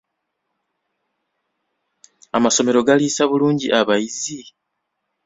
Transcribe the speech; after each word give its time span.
Amasomero 2.37 2.79
galiisa 2.87 3.23
bulungi 3.29 3.67
abayizi? 3.79 4.39